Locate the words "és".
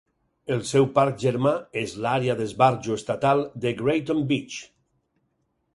1.83-1.93